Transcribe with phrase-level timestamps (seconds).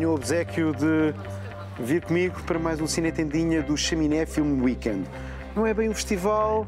[0.00, 1.14] ganhou o obsequio de
[1.78, 5.06] vir comigo para mais um Cine Tendinha do Chaminé Film Weekend.
[5.54, 6.66] Não é bem um festival,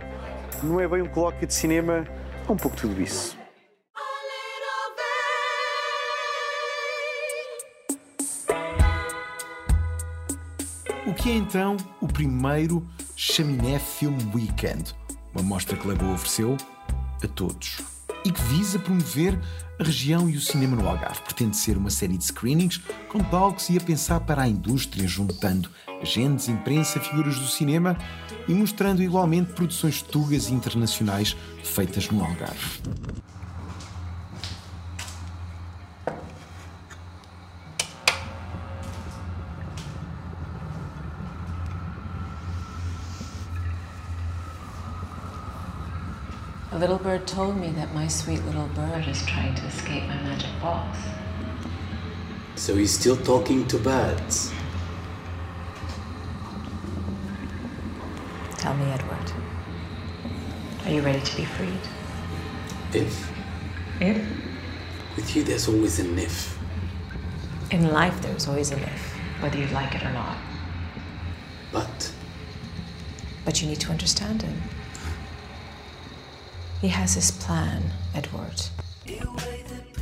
[0.63, 2.07] não é bem um colóquio de cinema,
[2.47, 3.35] é um pouco tudo isso.
[11.07, 12.87] O que é então o primeiro
[13.17, 14.95] Chaminé Film Weekend?
[15.35, 16.55] Uma mostra que Lagoa ofereceu
[17.25, 17.92] a todos
[18.25, 19.39] e que visa promover
[19.79, 21.23] a região e o cinema no Algarve.
[21.23, 25.69] Pretende ser uma série de screenings com talks e a pensar para a indústria, juntando
[26.01, 27.97] agentes, imprensa, figuras do cinema
[28.49, 32.81] e mostrando igualmente produções tugas e internacionais feitas no Algarve.
[46.83, 50.51] Little bird told me that my sweet little bird is trying to escape my magic
[50.61, 50.99] box.
[52.57, 54.53] So he's still talking to birds.
[58.57, 59.33] Tell me, Edward.
[60.85, 61.85] Are you ready to be freed?
[62.93, 63.31] If?
[64.01, 64.17] If?
[65.15, 66.59] With you, there's always an if.
[67.71, 70.37] In life, there's always an if, whether you like it or not.
[71.71, 72.13] But
[73.45, 74.61] But you need to understand him.
[76.83, 77.81] He has his plan,
[78.15, 78.71] Edward.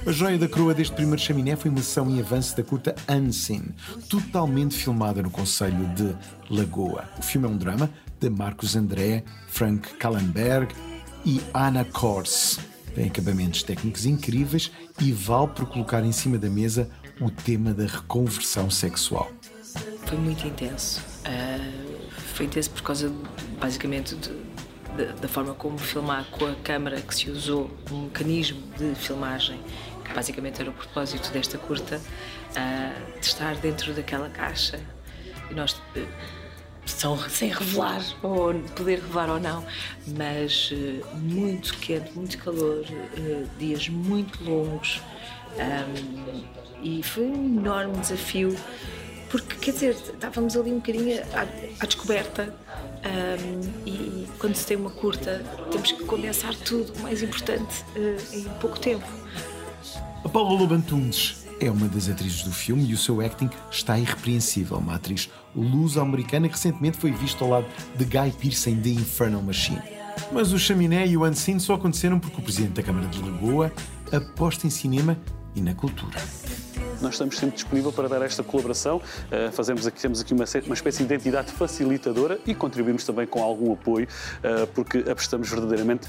[0.06, 3.64] A joia da coroa deste primeiro chaminé foi uma sessão em avanço da curta Unseen,
[4.08, 6.14] totalmente filmada no Conselho de
[6.48, 7.04] Lagoa.
[7.18, 10.74] O filme é um drama de Marcos André, Frank Kallenberg
[11.24, 12.58] e Anna Kors.
[12.94, 14.70] Tem acabamentos técnicos incríveis
[15.00, 16.88] e vale por colocar em cima da mesa
[17.20, 19.30] o tema da reconversão sexual.
[20.06, 21.00] Foi muito intenso.
[21.26, 21.58] Ah,
[22.34, 23.12] foi intenso por causa,
[23.60, 24.49] basicamente, de-
[25.04, 29.60] da- da forma como filmar com a câmara que se usou, um mecanismo de filmagem,
[30.04, 32.00] que basicamente era o propósito desta curta,
[32.56, 34.78] ah, de estar dentro daquela caixa.
[35.50, 36.04] E nós, eh,
[36.86, 39.64] são, sem revelar, ou poder revelar ou não,
[40.16, 42.84] mas eh, muito quente, muito calor,
[43.16, 45.00] eh, dias muito longos.
[45.58, 46.44] Ahm,
[46.82, 48.56] e foi um enorme desafio,
[49.30, 51.46] porque quer dizer, estávamos ali um bocadinho à,
[51.82, 52.52] à descoberta.
[53.04, 58.16] ahm, e quando se tem uma curta, temos que condensar tudo, o mais importante, eh,
[58.32, 59.06] em pouco tempo.
[60.24, 64.78] A Paula Lobantunes é uma das atrizes do filme e o seu acting está irrepreensível.
[64.78, 67.66] Uma atriz luso-americana que recentemente foi vista ao lado
[67.96, 69.80] de Guy Pearce em The Infernal Machine.
[70.32, 73.72] Mas o chaminé e o unseen só aconteceram porque o presidente da Câmara de Lagoa
[74.12, 75.16] aposta em cinema
[75.54, 76.18] e na cultura.
[77.00, 78.98] Nós estamos sempre disponíveis para dar esta colaboração.
[78.98, 83.42] Uh, fazemos aqui, temos aqui uma, uma espécie de identidade facilitadora e contribuímos também com
[83.42, 86.08] algum apoio, uh, porque apostamos verdadeiramente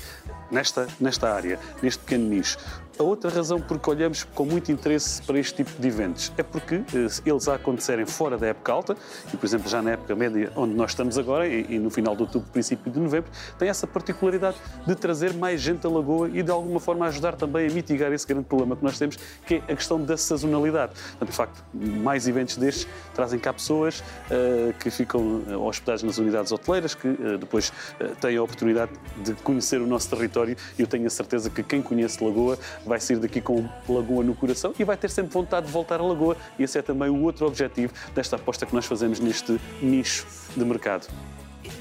[0.52, 2.58] nesta, nesta área, neste pequeno nicho.
[3.00, 6.76] A outra razão porque olhamos com muito interesse para este tipo de eventos é porque
[6.76, 6.86] uh,
[7.26, 8.98] eles a acontecerem fora da época alta,
[9.34, 12.22] e por exemplo já na época média onde nós estamos agora, e, no final de
[12.22, 16.52] outubro, princípio de novembro, tem essa particularidade de trazer mais gente à Lagoa e de
[16.52, 19.76] alguma forma ajudar também a mitigar esse grande problema que nós temos, que é a
[19.76, 20.94] questão da sazonalidade.
[20.94, 26.18] Portanto, de facto, mais eventos destes trazem cá pessoas eh, que ficam eh, hospedadas nas
[26.18, 28.92] unidades hoteleiras, que eh, depois eh, têm a oportunidade
[29.24, 33.00] de conhecer o nosso território e eu tenho a certeza que quem conhece Lagoa vai
[33.00, 36.36] sair daqui com Lagoa no coração e vai ter sempre vontade de voltar a Lagoa
[36.58, 40.26] e esse é também o outro objetivo desta aposta que nós fazemos neste nicho
[40.56, 41.08] de mercado.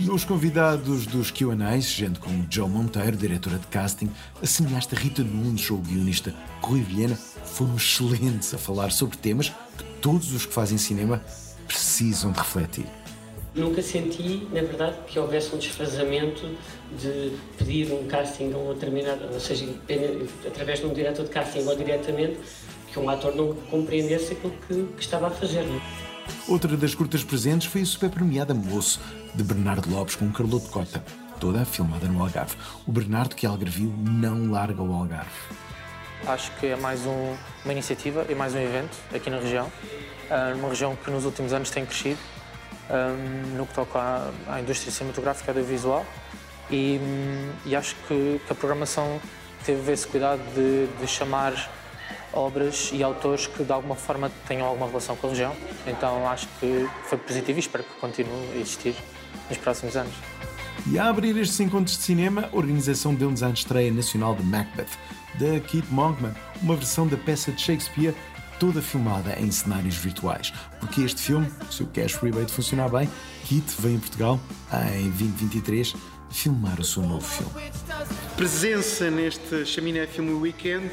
[0.09, 4.11] Os convidados dos Q&As, gente como Joe Monteiro, diretora de casting,
[4.43, 9.51] a cineasta Rita Nunes ou o guionista Rui Vilhena, foram excelentes a falar sobre temas
[9.77, 11.23] que todos os que fazem cinema
[11.67, 13.00] precisam de refletir.
[13.55, 16.49] Nunca senti, na verdade, que houvesse um desfazamento
[16.97, 19.67] de pedir um casting a um determinado, ou seja,
[20.47, 22.39] através de um diretor de casting ou diretamente,
[22.93, 25.59] que um ator não compreendesse aquilo que, que estava a fazer.
[25.61, 25.81] é?
[26.49, 29.01] Outra das curtas presentes foi a super premiada Moço,
[29.35, 31.03] de Bernardo Lopes com Carloto Cota,
[31.41, 32.55] toda filmada no Algarve.
[32.87, 35.31] O Bernardo que Algarvio não larga o Algarve.
[36.27, 37.35] Acho que é mais um-
[37.65, 39.71] uma iniciativa e mais um evento aqui na região,
[40.31, 42.19] ah, numa região que nos últimos anos tem crescido
[42.91, 43.15] ah,
[43.57, 46.05] no que toca à, à indústria cinematográfica e audiovisual
[46.71, 49.21] e, hum, e acho que, que a programação
[49.65, 51.71] teve esse cuidado de, de chamar
[52.33, 55.55] obras e autores que de alguma forma tenham alguma relação com a região.
[55.87, 58.95] Então acho que foi positivo e espero que continue a existir
[59.49, 60.15] nos próximos anos.
[60.87, 64.89] E a abrir estes encontros de cinema, a organização deu-nos a estreia nacional de Macbeth,
[65.35, 66.33] de Keith Monkman,
[66.63, 68.15] uma versão da peça de Shakespeare
[68.61, 70.53] toda filmada em cenários virtuais.
[70.79, 73.09] Porque este filme, se o cash rebate funcionar bem,
[73.49, 74.39] Keith vem a Portugal
[74.95, 75.95] em 2023
[76.31, 77.53] filmar o seu novo filme.
[78.37, 80.89] Presença neste Chaminé Film Weekend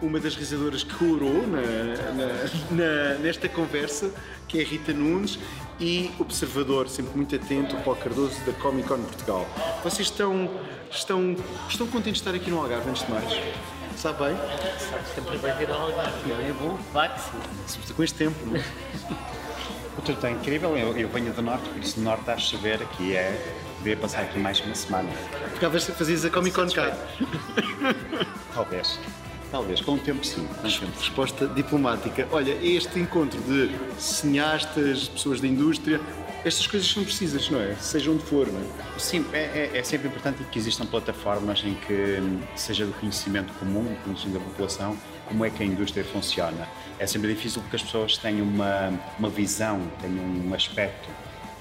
[0.00, 2.34] uma das realizadoras que orou na, na-
[2.70, 4.12] na- nesta conversa,
[4.46, 5.40] que é Rita Nunes,
[5.80, 9.44] e observador, sempre muito atento, o Paulo Cardoso, da Comic Con Portugal.
[9.82, 10.48] Vocês estão,
[10.88, 11.34] estão,
[11.68, 13.32] estão contentes de estar aqui no Algarve, antes de mais?
[13.98, 14.36] Sabe bem?
[15.12, 16.78] Sempre vai vir não é bom?
[16.78, 17.30] Que sim.
[17.66, 18.64] Sobretudo com este tempo, não é?
[19.98, 22.38] O tempo está incrível, eu, eu venho do norte, por isso no norte está a
[22.38, 23.56] chover, aqui é.
[23.78, 25.08] Devia passar aqui mais uma semana.
[25.54, 26.96] Ficavas, fazias a Comic Con cá.
[28.54, 29.00] Talvez.
[29.50, 30.46] Talvez, com o tempo sim.
[30.46, 30.98] Com o tempo.
[30.98, 32.28] Resposta diplomática.
[32.30, 36.00] Olha, este encontro de cineastas, pessoas da indústria,
[36.44, 37.74] estas coisas são precisas, não é?
[37.76, 38.98] Seja onde for, não é?
[38.98, 43.52] Sim, é, é- é sempre importante que existam plataformas em que hum, seja do conhecimento
[43.54, 44.96] comum, do conhecimento da população,
[45.26, 46.68] como é que a indústria funciona.
[46.98, 51.08] É sempre difícil porque as pessoas têm uma, uma visão, têm um aspecto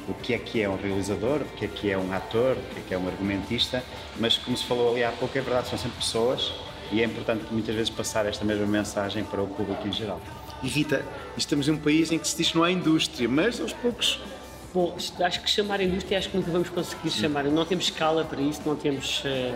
[0.07, 2.73] do que é que é um realizador, do que é que é um ator, do
[2.73, 3.83] que é que é um argumentista,
[4.17, 6.53] mas como se falou ali há pouco, é verdade, são sempre pessoas
[6.91, 10.21] e é importante muitas vezes passar esta mesma mensagem para o público em geral.
[10.63, 13.59] E Rita, estamos em um país em que se diz que não há indústria, mas
[13.59, 14.19] aos poucos.
[14.77, 17.45] Bom, acho que chamar a indústria, acho que nunca vamos conseguir chamar.
[17.45, 19.51] Não temos escala para isso, não temos eh,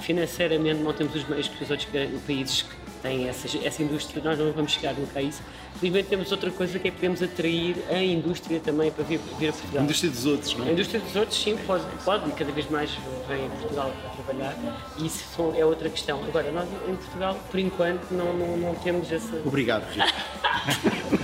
[0.00, 4.22] financeiramente, não temos os meios que os outros ga- países que têm essa, essa indústria,
[4.24, 5.42] nós não vamos chegar nunca a isso.
[5.78, 9.48] Felizmente temos outra coisa que é que podemos atrair a indústria também para vir, vir
[9.48, 9.82] a A Portugal.
[9.84, 10.72] indústria dos outros, não A é?
[10.72, 12.90] indústria dos outros, sim, pode, pode e cada vez mais
[13.28, 14.56] vem a Portugal para trabalhar
[14.98, 16.18] e isso é outra questão.
[16.24, 19.36] Agora, nós em Portugal, por enquanto, não, não, não temos essa.
[19.44, 21.20] Obrigado, Rita.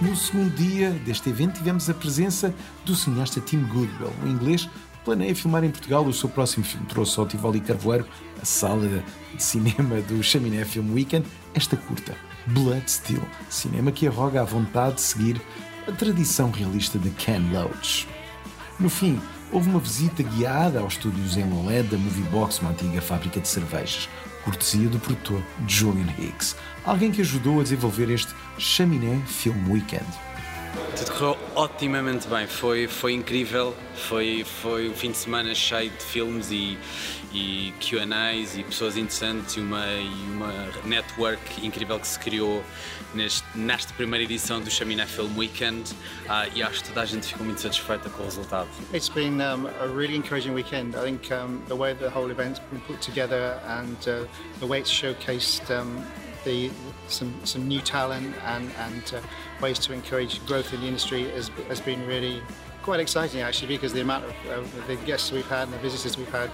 [0.00, 2.54] No segundo dia deste evento tivemos a presença
[2.84, 4.12] do cineasta Tim Goodwell.
[4.22, 4.68] O inglês
[5.04, 6.86] planeia filmar em Portugal o seu próximo filme.
[6.86, 8.06] Trouxe ao Tivoli Carvoeiro,
[8.40, 9.02] a sala
[9.34, 12.14] de cinema do Chaminé Film Weekend, esta curta,
[12.46, 15.42] Blood Steel, cinema que arroga a vontade de seguir
[15.88, 18.06] a tradição realista de Ken Loach.
[18.78, 19.20] No fim,
[19.50, 24.08] houve uma visita guiada aos estúdios em Lolé da Moviebox, uma antiga fábrica de cervejas,
[24.44, 30.27] cortesia do produtor Julian Higgs, alguém que ajudou a desenvolver este Chaminé Film Weekend.
[30.96, 36.02] Tudo correu otimamente bem, foi, foi incrível, foi, foi um fim de semana cheio de
[36.02, 36.76] filmes e,
[37.32, 40.52] e QAs e pessoas interessantes e uma, e uma
[40.84, 42.64] network incrível que se criou
[43.14, 45.94] neste, nesta primeira edição do Chaminé Film Weekend
[46.28, 48.68] ah, e acho que toda a gente ficou muito satisfeita com o resultado.
[48.92, 50.96] It's been um, a really encouraging weekend.
[50.96, 54.26] I think um, the way the whole event's been put together and uh,
[54.60, 56.04] the way it's showcased um,
[56.44, 56.70] the
[57.08, 59.20] some some new talent and and uh,
[59.60, 62.42] ways to encourage growth in the industry has, has been really
[62.82, 66.16] quite exciting actually because the amount of uh, the guests we've had and the visitors
[66.16, 66.50] we've had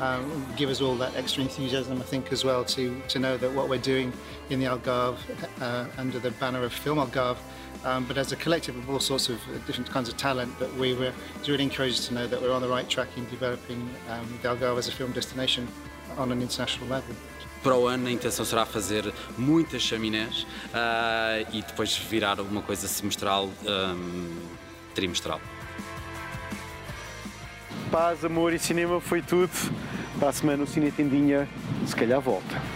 [0.00, 3.52] um, give us all that extra enthusiasm I think as well to to know that
[3.52, 4.12] what we're doing
[4.50, 5.18] in the Algarve
[5.60, 7.38] uh, under the banner of Film Algarve
[7.84, 10.94] um, but as a collective of all sorts of different kinds of talent that we
[10.94, 11.12] were
[11.46, 14.78] really encouraged to know that we're on the right track in developing um, the Algarve
[14.78, 15.68] as a film destination
[16.16, 17.14] on an international level.
[17.62, 22.86] Para o ano a intenção será fazer muitas chaminés ah, e depois virar uma coisa
[22.86, 24.36] semestral, ahm,
[24.94, 25.40] trimestral.
[27.90, 29.52] Paz, amor e cinema foi tudo.
[30.18, 31.48] Para a semana o Cine Tendinha,
[31.86, 32.75] se calhar volta.